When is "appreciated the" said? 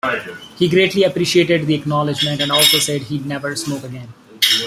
1.03-1.75